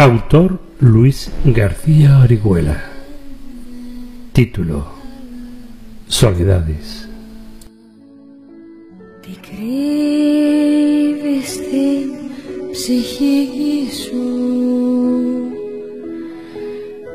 Autor 0.00 0.58
Luis 0.80 1.30
García 1.44 2.18
Orihuela. 2.18 2.82
Título 4.32 4.84
Soledades. 6.08 7.08
Τι 9.20 9.30
κρύβεις 9.48 11.48
στην 11.52 12.08
ψυχή 12.72 13.88
σου 14.04 14.24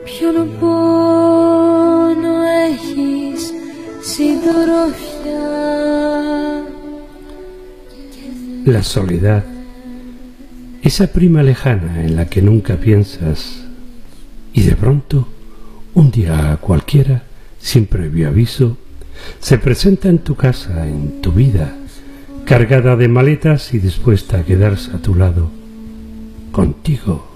Ποιον 0.04 0.50
πόνο 0.60 2.36
έχεις 2.70 3.54
συντροφιά 4.02 5.50
La 8.66 8.84
soledad, 8.84 9.44
esa 10.87 11.09
prima 11.09 11.43
lejana 11.43 12.05
en 12.05 12.15
la 12.15 12.27
que 12.27 12.41
nunca 12.41 12.77
piensas 12.77 13.65
y 14.53 14.63
de 14.63 14.77
pronto, 14.77 15.27
un 15.95 16.13
día 16.13 16.57
cualquiera, 16.61 17.25
sin 17.59 17.87
previo 17.87 18.29
aviso, 18.29 18.77
se 19.41 19.59
presenta 19.59 20.09
en 20.09 20.19
tu 20.19 20.37
casa, 20.37 20.87
en 20.87 21.21
tu 21.21 21.33
vida, 21.33 21.75
cargada 22.45 22.95
de 22.95 23.09
maletas 23.09 23.75
y 23.75 23.81
dispuesta 23.81 24.39
a 24.39 24.45
quedarse 24.45 24.93
a 24.93 24.99
tu 24.99 25.17
lado, 25.17 25.51
contigo, 26.53 27.27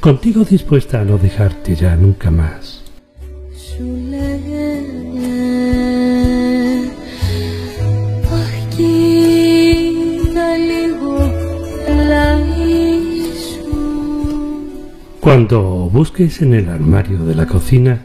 contigo 0.00 0.44
dispuesta 0.44 1.02
a 1.02 1.04
no 1.04 1.18
dejarte 1.18 1.76
ya 1.76 1.94
nunca 1.94 2.30
más. 2.30 2.81
Cuando 15.22 15.88
busques 15.88 16.42
en 16.42 16.52
el 16.52 16.68
armario 16.68 17.24
de 17.24 17.36
la 17.36 17.46
cocina 17.46 18.02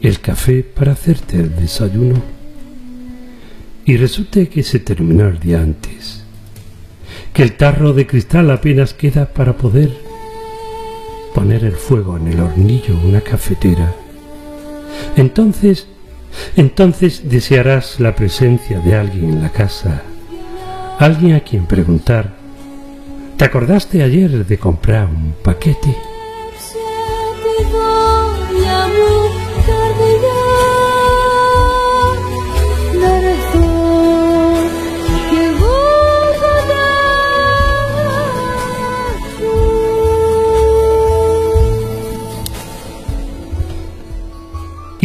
el 0.00 0.18
café 0.18 0.64
para 0.64 0.90
hacerte 0.90 1.36
el 1.36 1.54
desayuno 1.54 2.16
y 3.84 3.96
resulte 3.96 4.48
que 4.48 4.64
se 4.64 4.80
terminó 4.80 5.28
el 5.28 5.38
día 5.38 5.60
antes, 5.60 6.24
que 7.32 7.44
el 7.44 7.56
tarro 7.56 7.92
de 7.92 8.08
cristal 8.08 8.50
apenas 8.50 8.92
queda 8.92 9.26
para 9.26 9.56
poder 9.56 9.96
poner 11.32 11.62
el 11.62 11.76
fuego 11.76 12.16
en 12.16 12.26
el 12.26 12.40
hornillo 12.40 12.98
una 13.04 13.20
cafetera, 13.20 13.94
entonces, 15.14 15.86
entonces 16.56 17.30
desearás 17.30 18.00
la 18.00 18.16
presencia 18.16 18.80
de 18.80 18.96
alguien 18.96 19.34
en 19.34 19.42
la 19.42 19.52
casa, 19.52 20.02
alguien 20.98 21.36
a 21.36 21.40
quien 21.40 21.66
preguntar, 21.66 22.34
¿te 23.36 23.44
acordaste 23.44 24.02
ayer 24.02 24.44
de 24.44 24.58
comprar 24.58 25.06
un 25.06 25.34
paquete? 25.40 26.07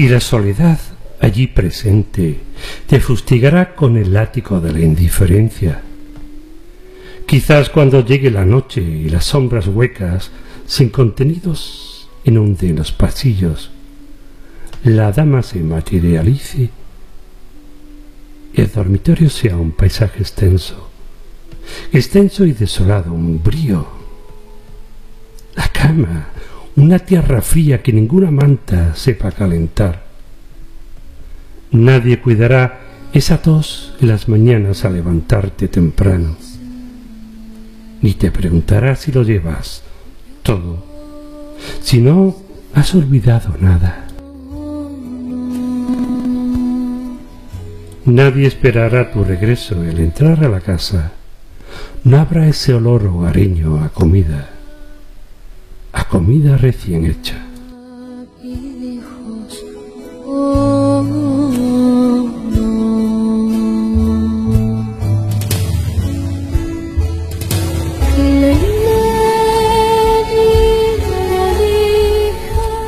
Y 0.04 0.10
la 0.10 0.20
soledad 0.20 0.82
allí 1.22 1.48
presente 1.48 2.38
te 2.88 3.00
fustigará 3.00 3.74
con 3.74 3.96
el 3.96 4.12
látigo 4.12 4.60
de 4.60 4.74
la 4.74 4.82
indiferencia. 4.82 5.82
Quizás 7.26 7.70
cuando 7.70 8.06
llegue 8.06 8.30
la 8.30 8.44
noche 8.44 8.82
y 8.82 9.08
las 9.08 9.24
sombras 9.24 9.66
huecas, 9.68 10.30
sin 10.66 10.90
contenidos, 10.90 12.10
inunden 12.26 12.76
los 12.76 12.92
pasillos, 12.92 13.72
la 14.84 15.14
dama 15.14 15.42
se 15.42 15.60
materialice 15.60 16.70
y 18.54 18.60
el 18.62 18.70
dormitorio 18.70 19.30
sea 19.30 19.56
un 19.56 19.72
paisaje 19.72 20.20
extenso, 20.20 20.90
extenso 21.94 22.44
y 22.44 22.52
desolado, 22.52 23.14
un 23.14 23.42
brío. 23.42 23.88
La 25.56 25.70
cama, 25.70 26.28
una 26.76 27.00
tierra 27.00 27.42
fría 27.42 27.82
que 27.82 27.94
ninguna 27.94 28.32
manta 28.32 28.96
sepa 28.96 29.32
calentar. 29.32 30.04
Nadie 31.72 32.20
cuidará 32.20 32.80
esa 33.14 33.42
tos 33.42 33.94
en 34.02 34.08
las 34.08 34.28
mañanas 34.28 34.86
al 34.86 34.94
levantarte 34.94 35.68
temprano, 35.68 36.36
ni 38.02 38.14
te 38.14 38.32
preguntará 38.32 38.96
si 38.96 39.12
lo 39.12 39.24
llevas 39.24 39.84
todo, 40.42 40.84
si 41.82 42.02
no 42.02 42.36
has 42.74 42.96
olvidado 42.96 43.56
nada. 43.60 44.08
Nadie 48.06 48.48
esperará 48.48 49.12
tu 49.12 49.24
regreso 49.24 49.82
el 49.84 50.00
entrar 50.00 50.44
a 50.44 50.50
la 50.50 50.60
casa. 50.60 51.14
No 52.04 52.18
habrá 52.18 52.48
ese 52.48 52.74
olor 52.74 53.06
hogareño 53.06 53.82
a 53.82 53.90
comida, 53.90 54.50
comida 56.14 56.58
recién 56.58 57.08
hecha. 57.08 57.34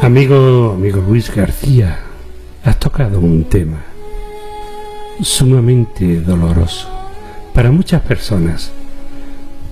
Amigo, 0.03 0.73
amigo 0.77 1.01
Luis 1.01 1.33
García, 1.35 1.97
has 2.63 2.79
tocado 2.79 3.19
un 3.19 3.45
tema 3.45 3.81
sumamente 5.19 6.21
doloroso 6.21 6.87
para 7.55 7.71
muchas 7.71 8.03
personas, 8.03 8.71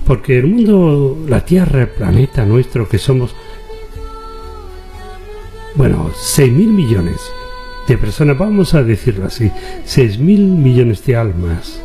porque 0.04 0.38
el 0.38 0.48
mundo, 0.48 1.24
la 1.28 1.44
Tierra, 1.44 1.82
el 1.82 1.88
planeta 1.90 2.44
nuestro 2.44 2.88
que 2.88 2.98
somos, 2.98 3.36
bueno, 5.74 6.10
6 6.14 6.52
mil 6.52 6.68
millones 6.68 7.20
de 7.88 7.98
personas, 7.98 8.38
vamos 8.38 8.74
a 8.74 8.82
decirlo 8.82 9.26
así, 9.26 9.50
6 9.84 10.18
mil 10.18 10.44
millones 10.44 11.04
de 11.04 11.16
almas 11.16 11.80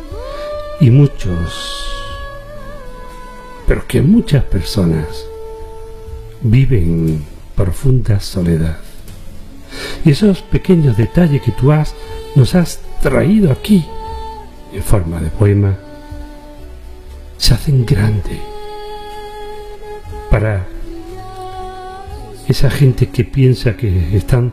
y 0.80 0.90
muchos, 0.90 1.92
pero 3.66 3.86
que 3.86 4.00
muchas 4.00 4.44
personas 4.44 5.26
viven 6.40 7.24
profunda 7.54 8.20
soledad. 8.20 8.78
Y 10.04 10.10
esos 10.10 10.40
pequeños 10.42 10.96
detalles 10.96 11.42
que 11.42 11.52
tú 11.52 11.72
has, 11.72 11.94
nos 12.34 12.54
has 12.54 12.80
traído 13.02 13.52
aquí 13.52 13.84
en 14.72 14.82
forma 14.82 15.20
de 15.20 15.30
poema, 15.30 15.76
se 17.36 17.54
hacen 17.54 17.84
grande 17.84 18.40
para 20.30 20.66
esa 22.50 22.70
gente 22.70 23.08
que 23.08 23.24
piensa 23.24 23.76
que 23.76 24.16
están 24.16 24.52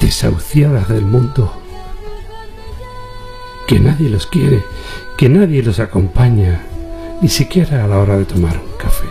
desahuciadas 0.00 0.88
del 0.88 1.04
mundo, 1.04 1.52
que 3.66 3.80
nadie 3.80 4.08
los 4.08 4.26
quiere, 4.26 4.64
que 5.18 5.28
nadie 5.28 5.62
los 5.62 5.80
acompaña, 5.80 6.60
ni 7.20 7.28
siquiera 7.28 7.84
a 7.84 7.88
la 7.88 7.98
hora 7.98 8.16
de 8.16 8.24
tomar 8.24 8.56
un 8.56 8.76
café. 8.78 9.06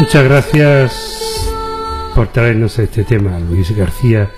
Muchas 0.00 0.24
gracias 0.24 1.46
por 2.14 2.28
traernos 2.28 2.78
este 2.78 3.04
tema, 3.04 3.38
Luis 3.38 3.76
García. 3.76 4.30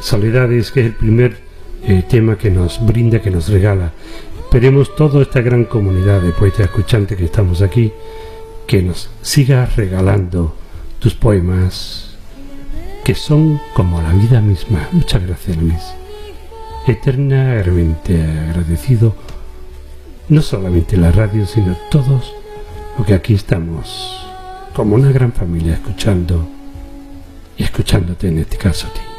Soledades, 0.00 0.70
que 0.70 0.80
es 0.80 0.86
el 0.86 0.94
primer 0.94 1.38
eh, 1.82 2.04
tema 2.08 2.38
que 2.38 2.50
nos 2.50 2.84
brinda, 2.86 3.20
que 3.20 3.30
nos 3.30 3.48
regala. 3.48 3.92
Esperemos 4.56 4.96
toda 4.96 5.20
esta 5.20 5.42
gran 5.42 5.64
comunidad 5.66 6.22
de 6.22 6.32
poetas 6.32 6.60
escuchantes 6.60 7.18
que 7.18 7.26
estamos 7.26 7.60
aquí, 7.60 7.92
que 8.66 8.80
nos 8.80 9.10
siga 9.20 9.66
regalando 9.66 10.54
tus 10.98 11.12
poemas, 11.12 12.16
que 13.04 13.14
son 13.14 13.60
como 13.74 14.00
la 14.00 14.14
vida 14.14 14.40
misma. 14.40 14.88
Muchas 14.92 15.26
gracias, 15.26 15.58
Luis. 15.58 15.82
Eternamente 16.86 18.22
agradecido, 18.22 19.14
no 20.30 20.40
solamente 20.40 20.96
la 20.96 21.12
radio, 21.12 21.44
sino 21.44 21.76
todos, 21.90 22.32
porque 22.96 23.12
aquí 23.12 23.34
estamos 23.34 24.26
como 24.74 24.94
una 24.94 25.12
gran 25.12 25.34
familia 25.34 25.74
escuchando 25.74 26.48
y 27.58 27.62
escuchándote 27.62 28.28
en 28.28 28.38
este 28.38 28.56
caso 28.56 28.86
a 28.86 28.94
ti. 28.94 29.15